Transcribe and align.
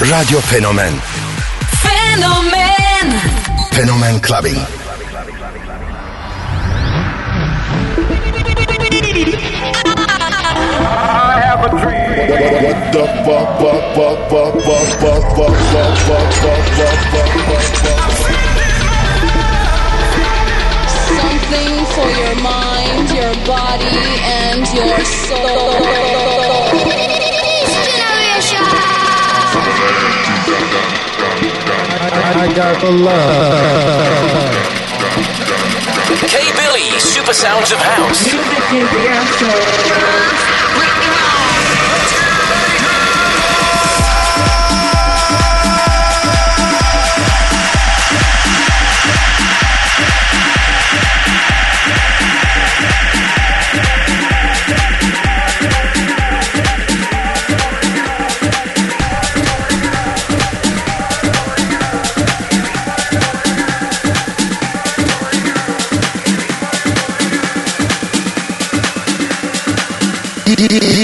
Radyo 0.00 0.40
Fenomen 0.40 0.94
Fenomen 1.82 3.10
Fenomen 3.72 4.20
Clubbing. 4.22 4.54
I 10.80 11.40
have 11.42 11.64
a 11.64 11.68
dream. 11.70 12.30
What 12.62 12.78
the 12.92 13.04
fuck, 13.26 13.58
fuck, 13.58 13.82
fuck, 13.96 14.18
fuck, 14.30 14.54
fuck, 14.62 14.94
fuck, 15.02 15.24
fuck, 15.34 15.54
fuck, 15.58 15.94
fuck, 16.06 16.30
fuck, 16.38 16.62
fuck, 16.78 16.98
fuck, 17.10 17.30
fuck, 17.48 17.64
fuck. 17.82 18.06
Something 21.10 21.74
for 21.94 22.08
your 22.22 22.36
mind, 22.38 23.10
your 23.10 23.34
body, 23.44 23.98
and 24.22 24.62
your 24.72 24.98
soul. 25.04 26.07
I 32.36 32.52
got 32.54 32.80
the 32.80 32.90
love. 32.90 34.28
K 36.28 36.52
Billy, 36.52 36.98
Super 37.00 37.32
Sounds 37.32 37.72
of 37.72 37.78
House. 37.78 38.34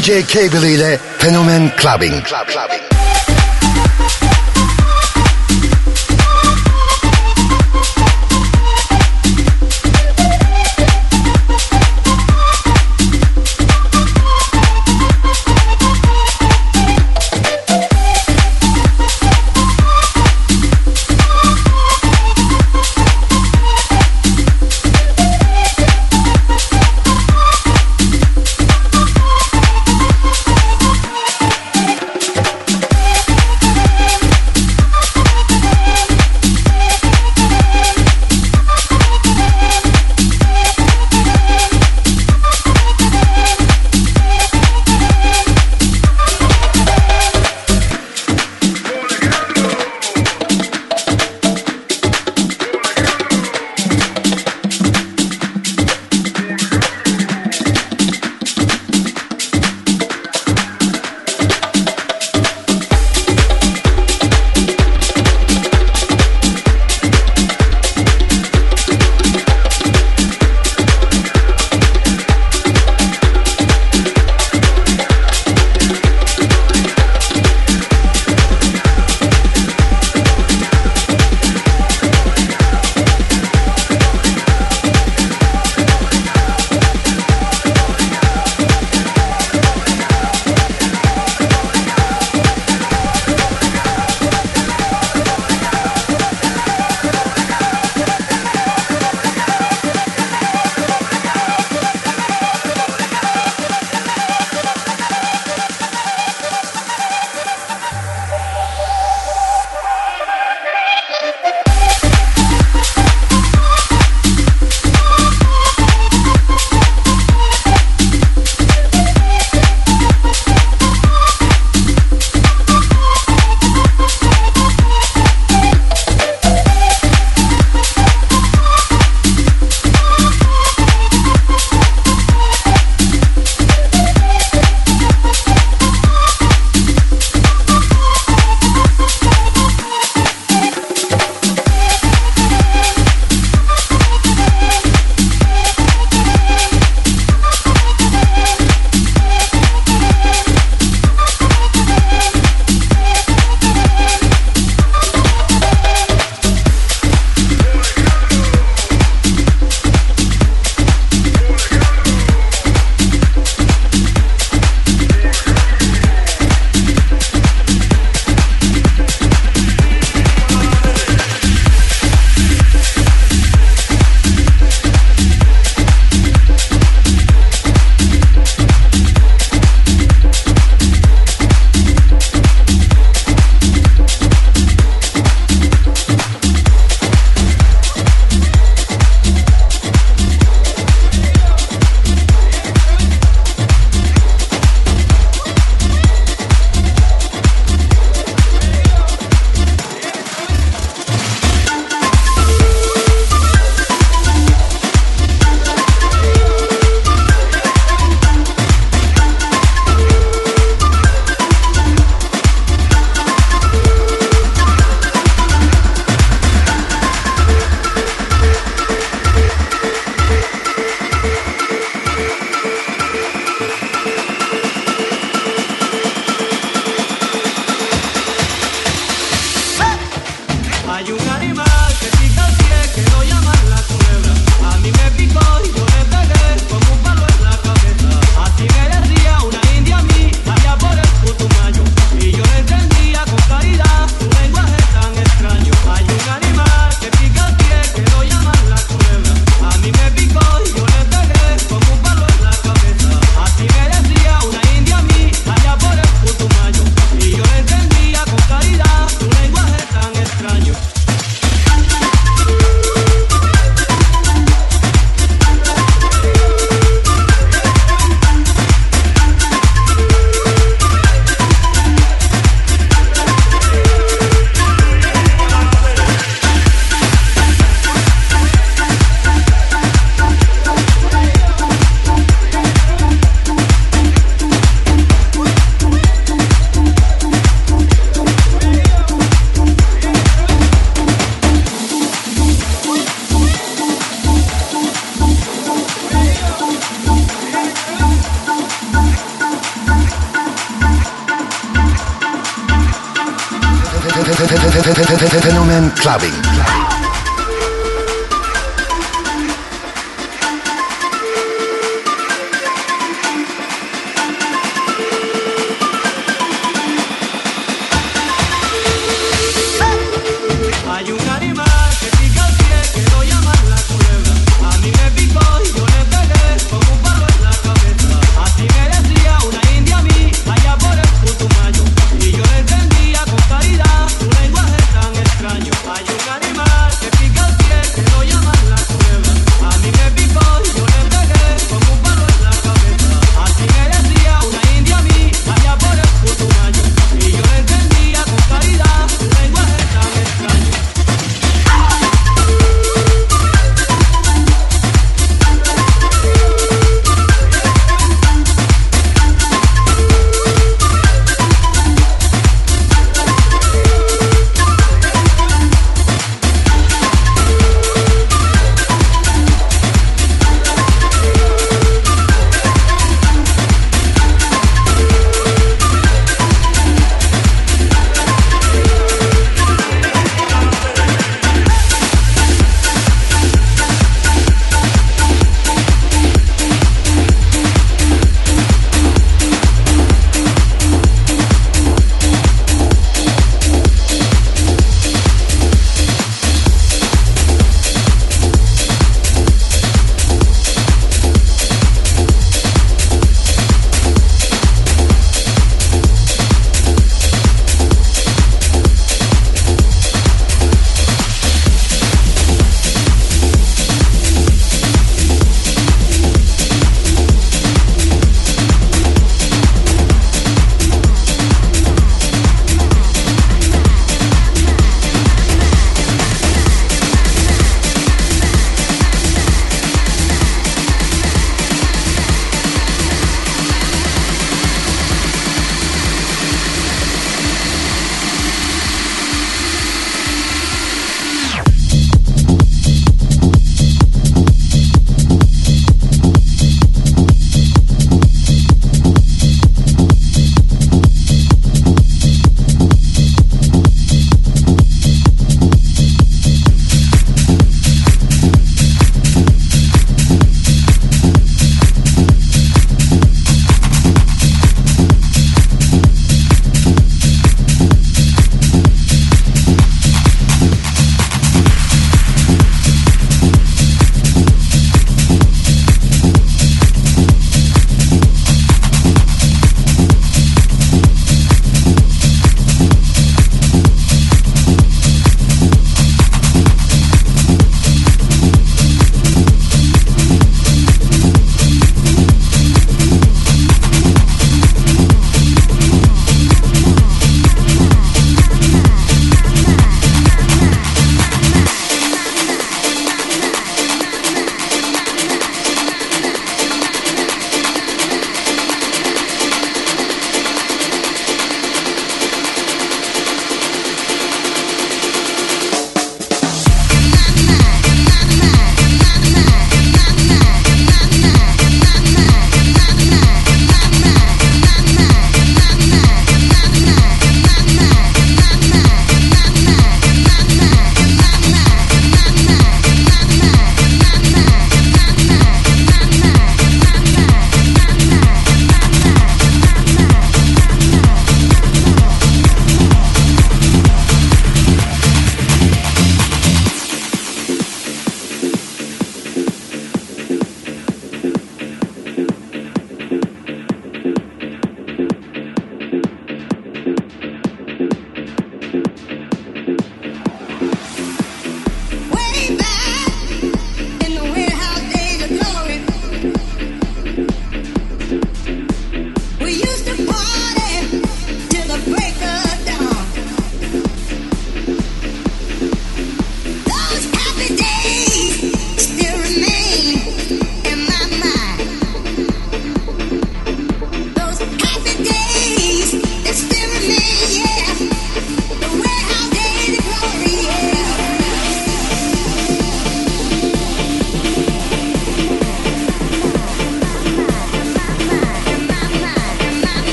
DJ 0.00 0.24
Cable 0.24 0.66
ile 0.72 0.98
Fenomen 1.18 1.70
Clubbing. 1.76 2.22
Club, 2.22 2.46
clubbing. 2.46 2.99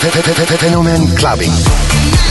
Fenomen 0.00 1.14
Clubbing. 1.14 2.29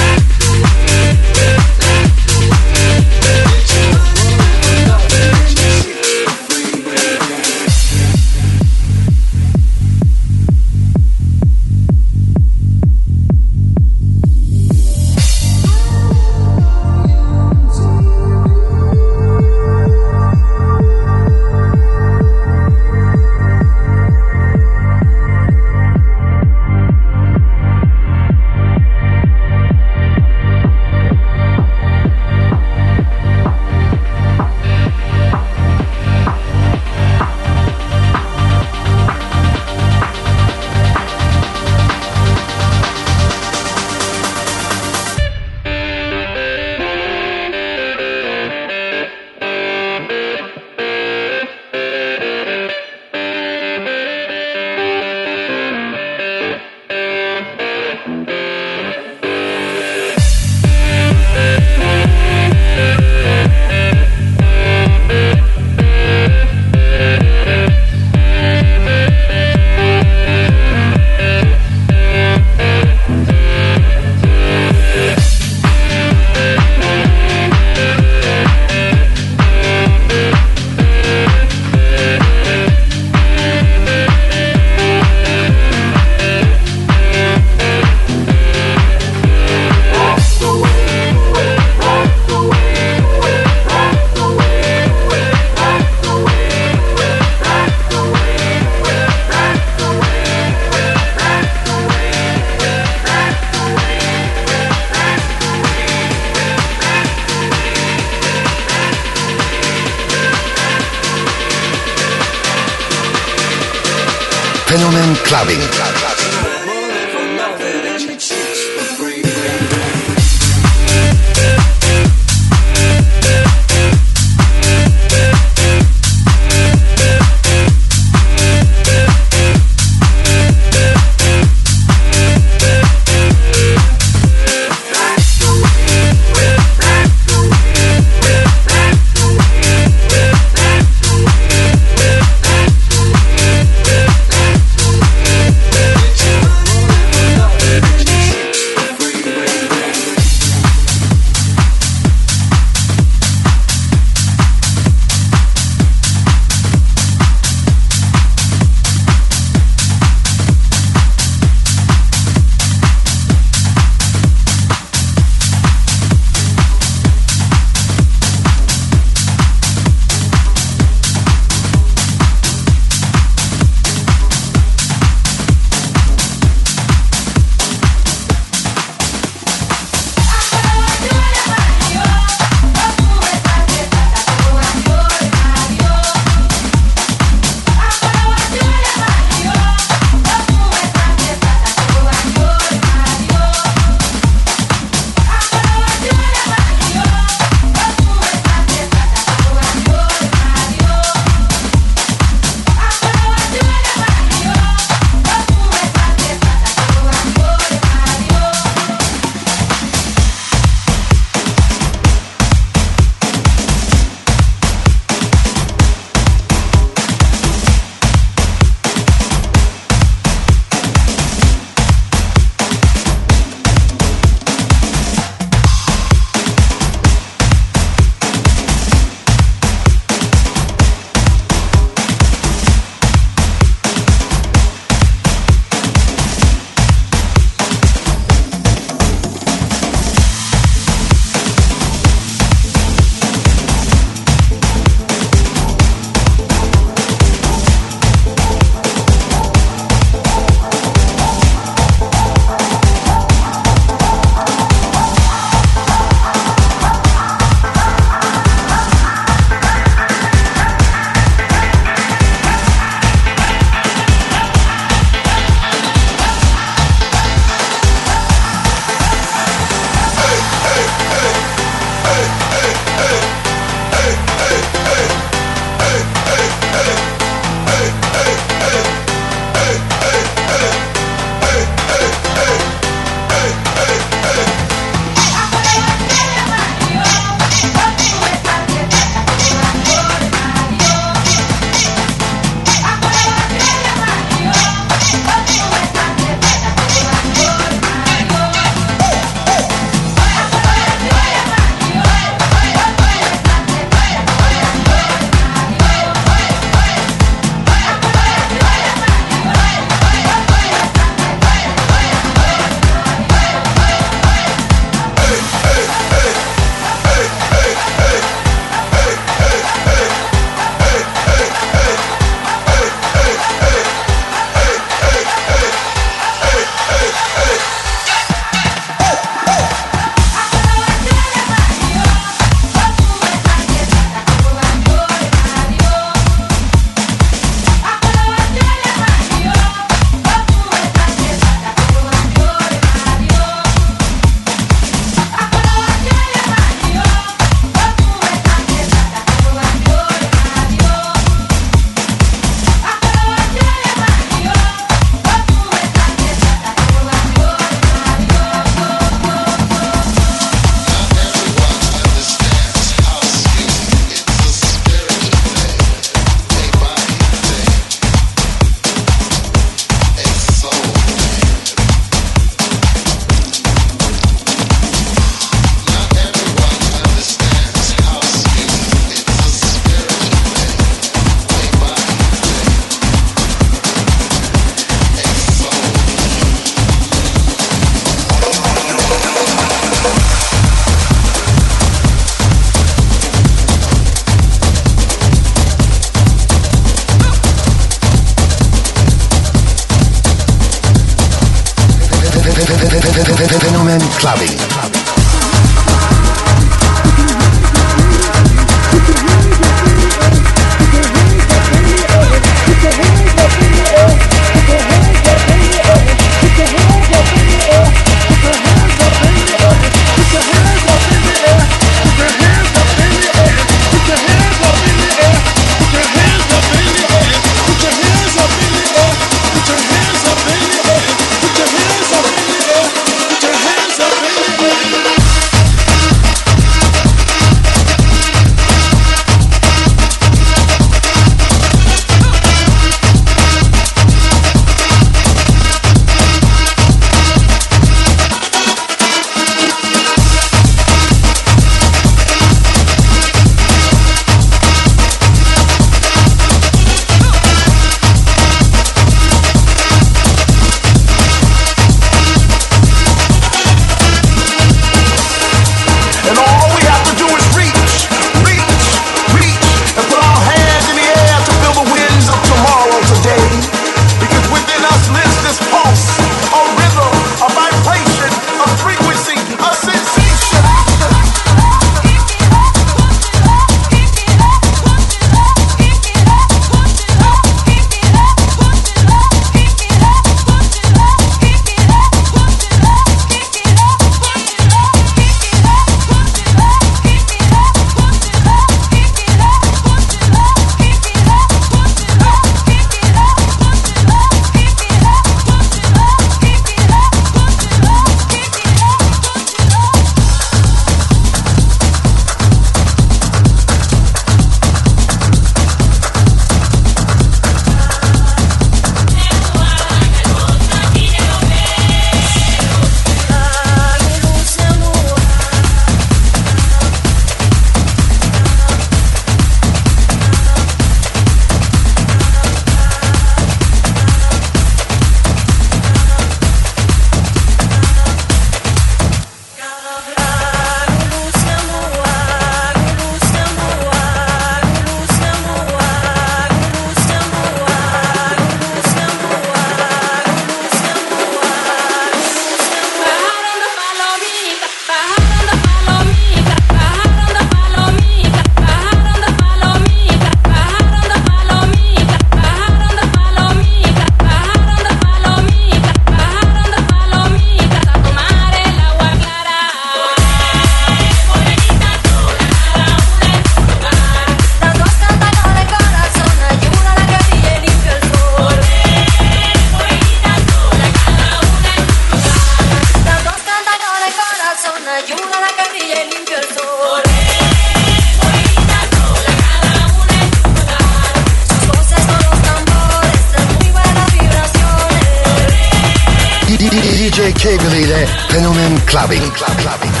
Clubbing. 598.91 599.21
Club, 599.21 599.57
clubbing. 599.59 600.00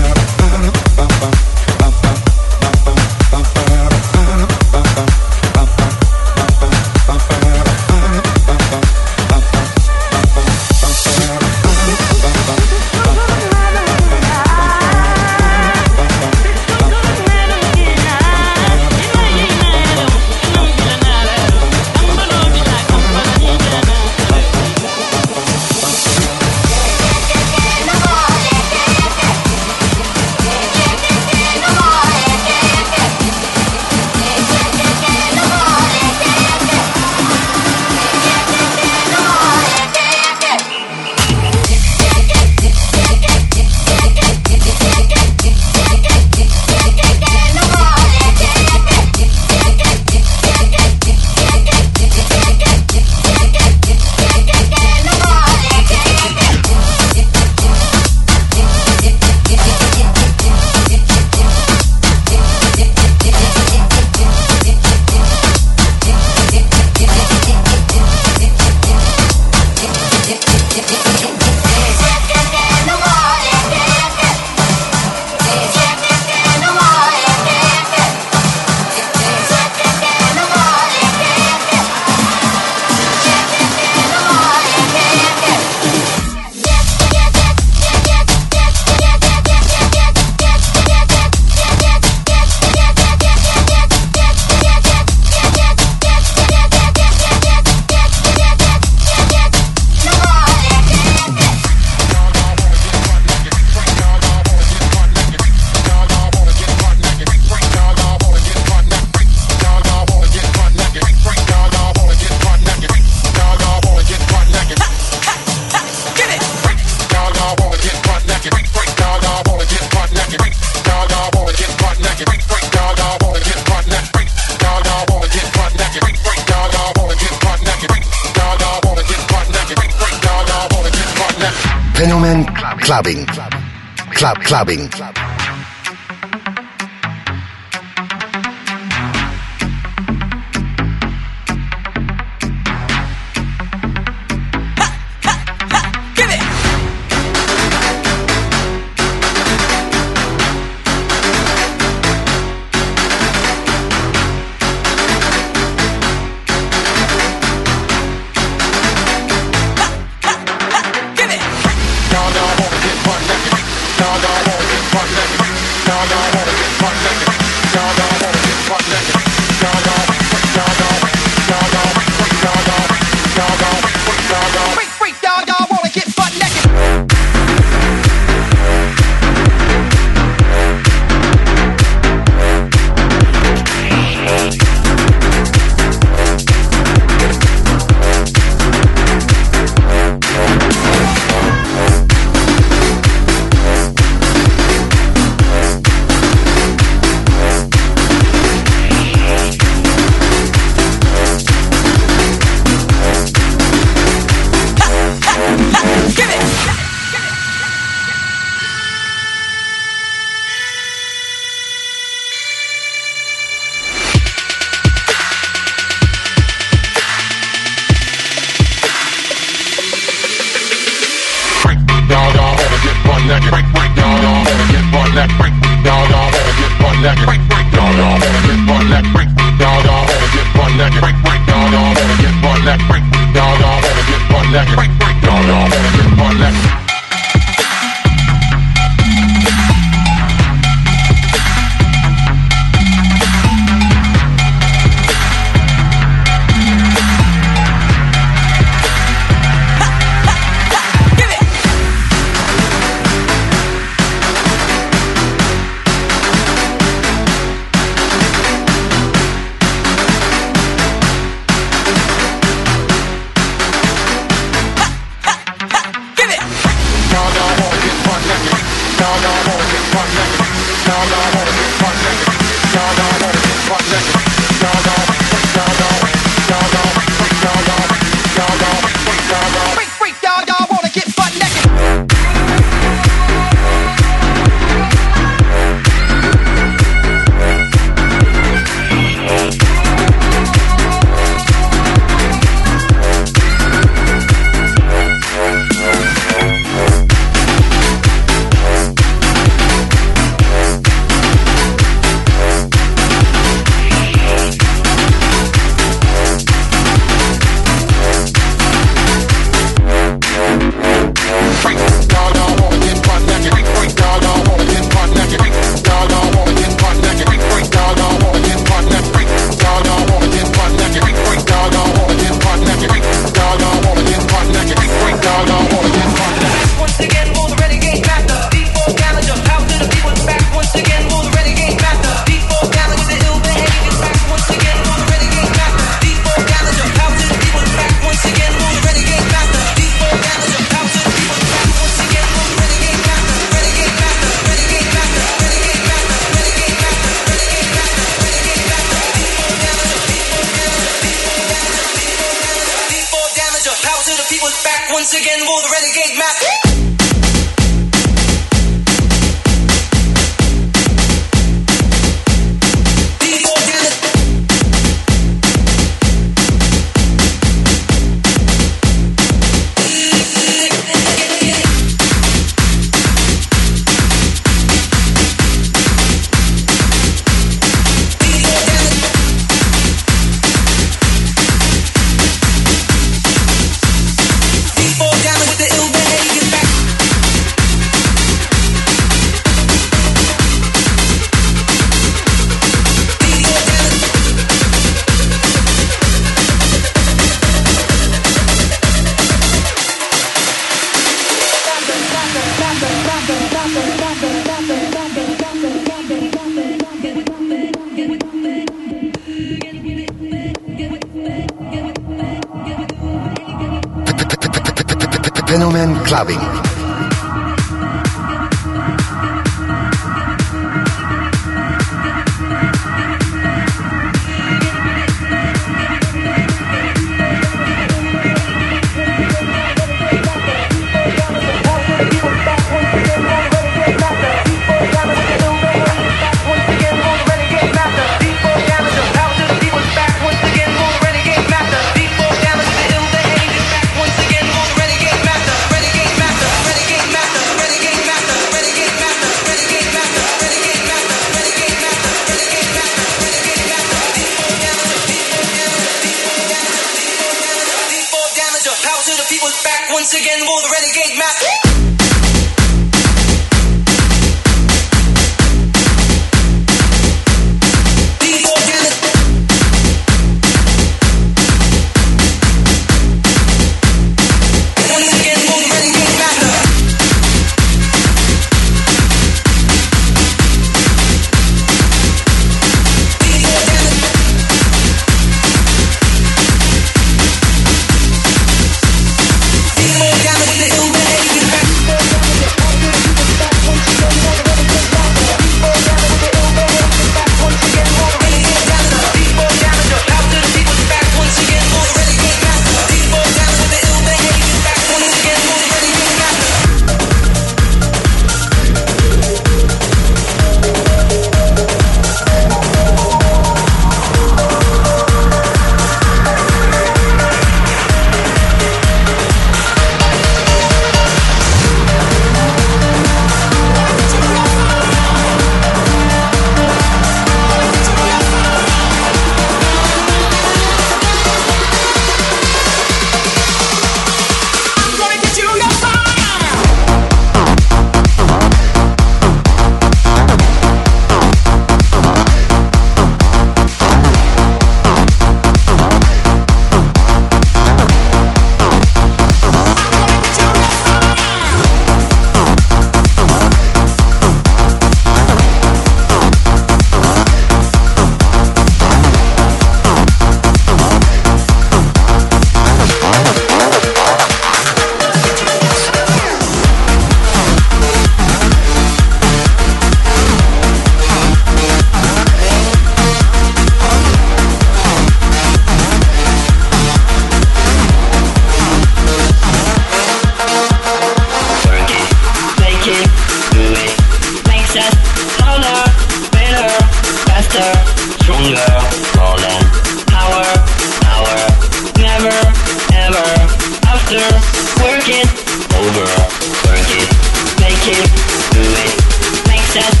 Just 599.68 600.00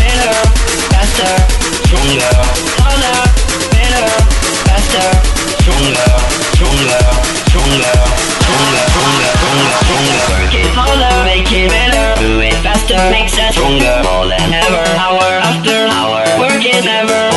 better, 0.00 0.32
faster, 0.88 1.32
stronger. 1.84 2.32
Smaller, 2.72 3.20
better, 3.76 4.08
faster, 4.64 5.08
stronger, 5.60 6.08
stronger, 6.56 7.02
stronger, 7.52 7.92
stronger, 8.40 8.80
stronger, 8.88 9.28
stronger, 9.36 9.68
stronger. 9.84 10.20
Work 10.32 10.54
it 10.54 10.72
it 11.52 11.68
better, 11.68 12.20
do 12.20 12.40
it 12.40 12.54
faster, 12.64 12.96
makes 13.10 13.38
us 13.38 13.52
stronger 13.54 14.00
more 14.02 14.26
than 14.26 14.54
ever. 14.54 14.82
Hour 14.96 15.28
after 15.44 15.86
hour, 15.92 16.24
work 16.40 16.64
it 16.64 16.84
never. 16.84 17.31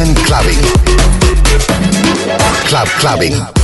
and 0.00 0.16
clubbing. 0.16 0.56
Club 2.68 2.88
clubbing. 3.00 3.59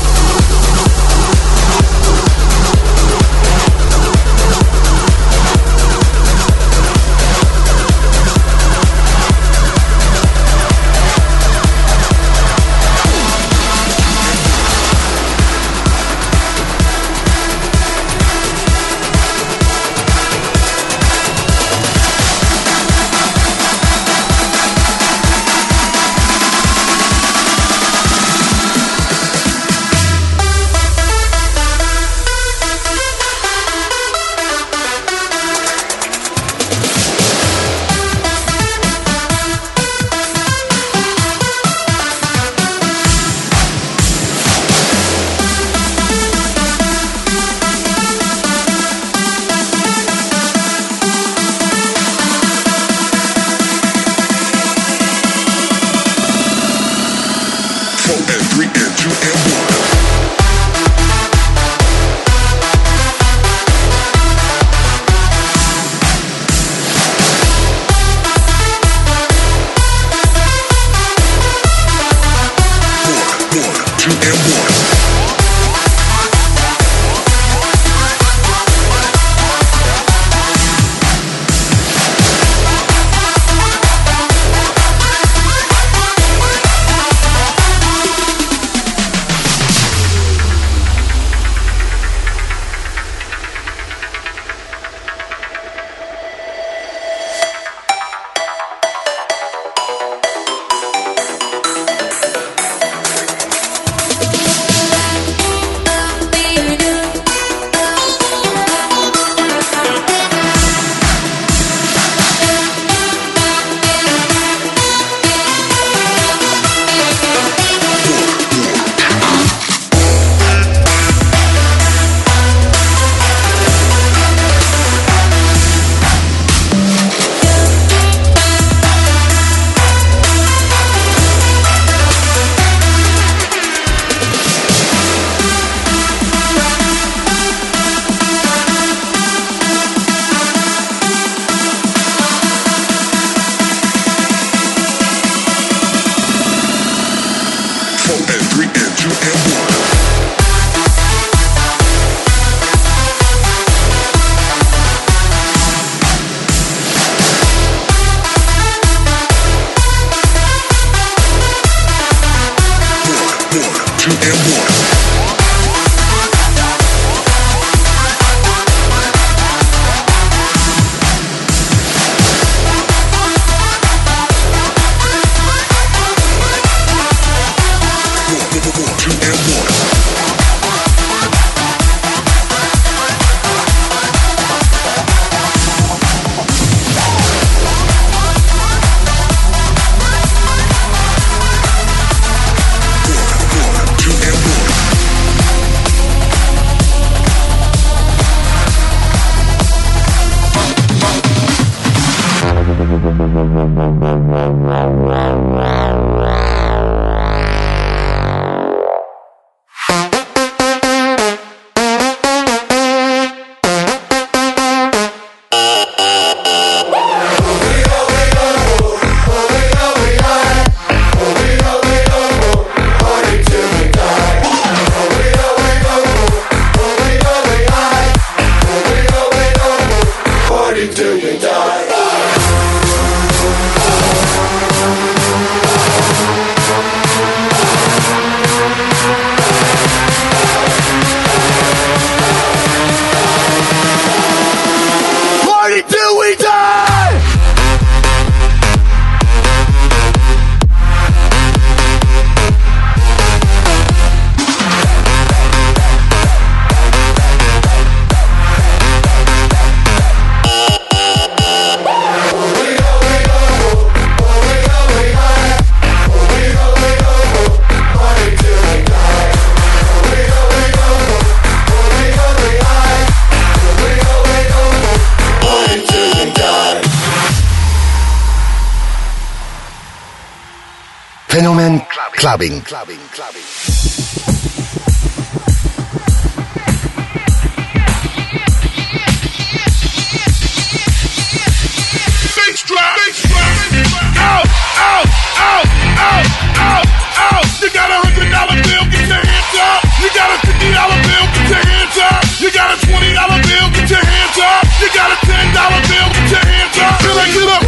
Your 306.29 306.41
hands 306.41 306.79
up. 306.79 307.01
Can 307.01 307.16
I 307.16 307.29
get 307.33 307.49
up? 307.49 307.62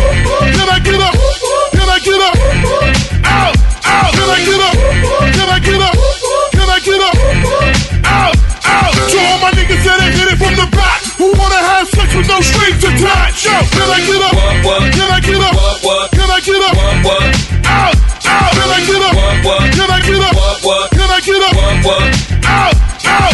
Can 0.53 0.69
I 0.69 0.81
get 0.83 1.01
up? 1.01 1.38
Can 4.29 4.37
I 4.37 4.45
get 4.45 4.61
up? 4.61 4.77
Can 5.33 5.49
I 5.49 5.59
get 5.65 5.81
up? 5.81 5.97
Can 6.53 6.69
I 6.69 6.79
get 6.85 7.01
up? 7.01 7.17
Out, 8.05 8.37
out. 8.69 8.93
To 8.93 9.17
all 9.25 9.41
my 9.41 9.49
niggas 9.57 9.81
that 9.89 10.05
ain't 10.05 10.21
hit 10.21 10.29
it 10.29 10.37
from 10.37 10.53
the 10.53 10.69
back. 10.77 11.01
Who 11.17 11.33
wanna 11.33 11.57
have 11.57 11.89
sex 11.89 12.13
with 12.13 12.29
no 12.29 12.37
strings 12.45 12.85
attached? 12.85 13.49
Yo, 13.49 13.57
can 13.73 13.89
I 13.89 14.05
get 14.05 14.21
up? 14.21 14.37
Can 14.93 15.09
I 15.09 15.25
get 15.25 15.41
up? 15.41 15.57
Can 16.13 16.29
I 16.29 16.45
get 16.45 16.61
up? 16.61 16.77
Out, 16.77 17.97
out. 18.29 18.53
Can 18.53 18.69
I 18.69 18.85
get 18.85 19.01
up? 19.01 19.17
Can 19.17 19.89
I 19.89 20.05
get 20.05 20.21
up? 20.21 20.37
Can 20.93 21.09
I 21.09 21.21
get 21.25 21.41
up? 21.41 21.57
Out, 22.45 22.77
out. 23.09 23.33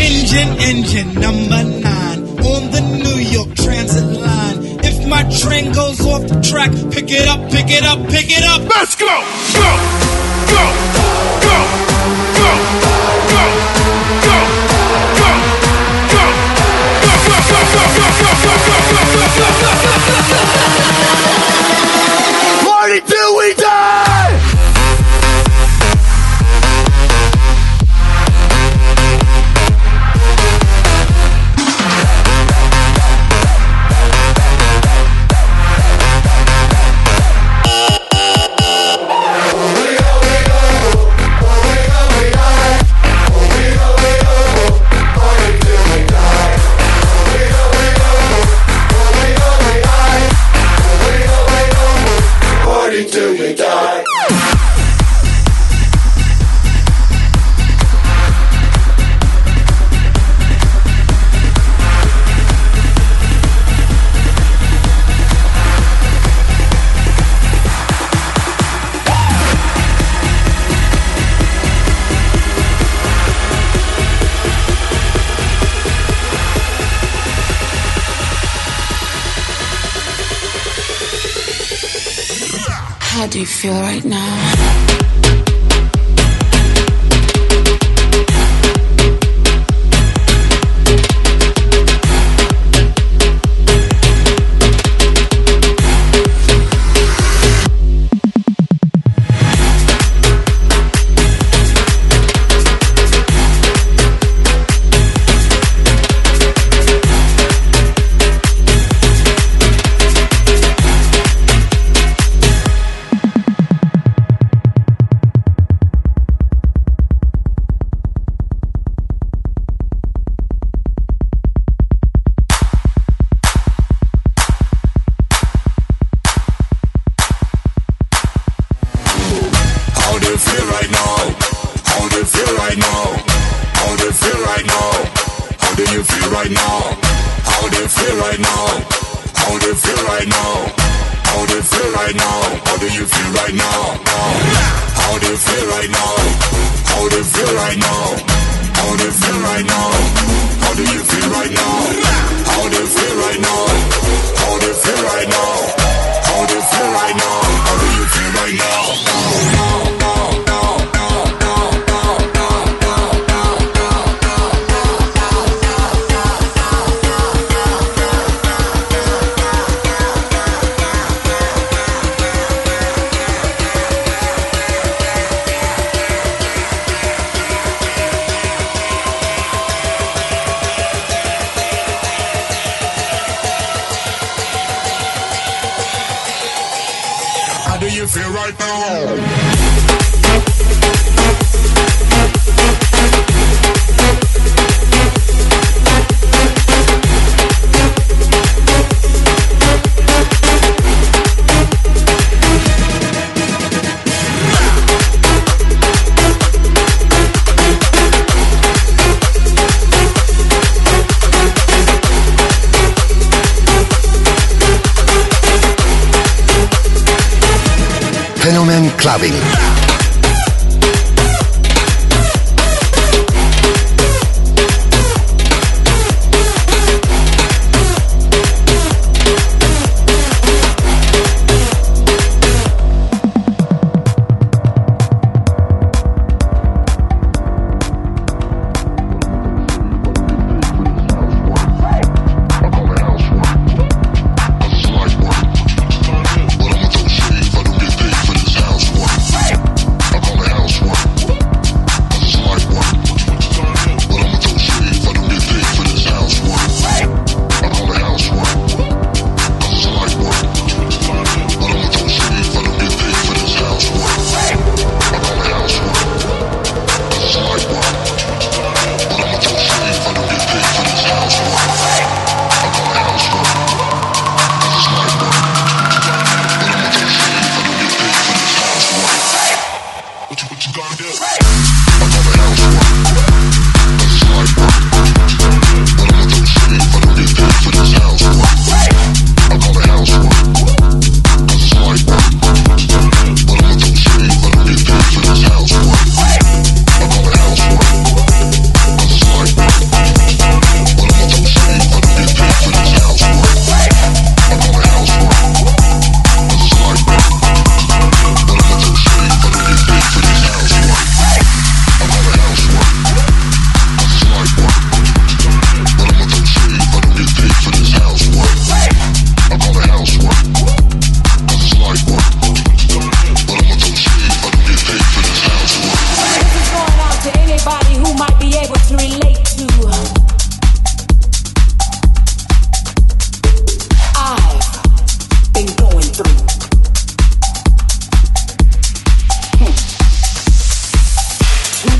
Engine, 0.00 0.56
engine 0.64 1.12
number 1.20 1.60
nine 1.60 2.24
on 2.40 2.72
the 2.72 2.80
New 2.80 3.20
York 3.20 3.52
Transit 3.54 4.16
line. 4.16 4.80
If 4.80 5.06
my 5.06 5.28
train 5.28 5.72
goes 5.76 6.00
off 6.00 6.24
the 6.24 6.40
track, 6.40 6.72
pick 6.88 7.12
it 7.12 7.28
up, 7.28 7.52
pick 7.52 7.68
it 7.68 7.84
up, 7.84 8.00
pick 8.08 8.32
it 8.32 8.44
up. 8.48 8.64
Let's 8.64 8.96
go, 8.96 9.12
go. 9.60 10.01
Party 22.64 23.00
till 23.00 23.36
we 23.38 23.54
die. 23.54 23.81
You 83.42 83.46
feel 83.48 83.72
right 83.72 84.04
now? 84.04 84.41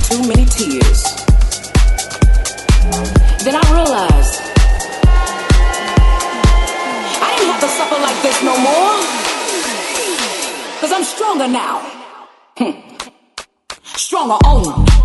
too 0.03 0.21
many 0.29 0.45
tears. 0.45 1.03
Then 3.45 3.55
I 3.55 3.65
realized 3.73 4.41
I 7.21 7.29
didn't 7.37 7.51
have 7.53 7.61
to 7.61 7.69
suffer 7.69 7.99
like 8.01 8.23
this 8.23 8.43
no 8.43 8.55
more. 8.59 8.95
Cause 10.81 10.93
I'm 10.93 11.05
stronger 11.05 11.49
now. 11.49 11.81
Hm. 12.59 12.75
Stronger 13.83 14.39
oh 14.45 14.71
on. 14.71 15.02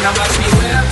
Now 0.00 0.12
watch 0.16 0.36
me 0.40 0.48
whip. 0.56 0.84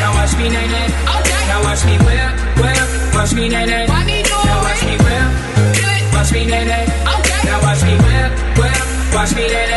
Now 0.00 0.12
watch 0.16 0.32
me 0.38 0.48
nae 0.48 0.66
nae. 0.66 0.88
Okay. 1.20 1.40
Now 1.48 1.62
watch 1.64 1.84
me 1.84 1.98
whip, 1.98 2.32
whip. 2.56 3.14
Watch 3.14 3.32
me 3.34 3.48
nae 3.48 3.66
nae. 3.66 3.86
Now 3.86 4.62
watch 4.64 4.82
me 4.88 4.96
whip. 5.04 6.12
Watch 6.14 6.32
me 6.32 6.46
nae 6.46 6.64
nae. 6.64 6.84
Okay. 7.14 7.40
Now 7.44 7.60
watch 7.60 7.82
me 7.84 7.94
whip, 8.04 8.30
whip. 8.58 8.88
Watch 9.14 9.34
me 9.34 9.48
nay. 9.48 9.67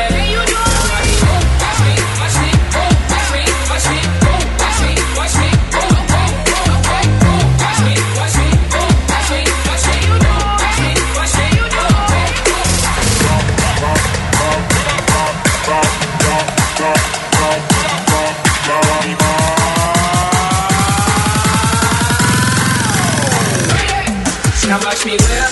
mi 25.05 25.11
wea 25.11 25.50